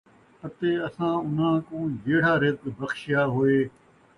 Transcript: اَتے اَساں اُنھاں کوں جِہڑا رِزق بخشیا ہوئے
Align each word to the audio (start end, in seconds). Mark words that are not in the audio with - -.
اَتے 0.45 0.69
اَساں 0.87 1.15
اُنھاں 1.25 1.57
کوں 1.67 1.85
جِہڑا 2.03 2.33
رِزق 2.41 2.61
بخشیا 2.77 3.21
ہوئے 3.33 3.57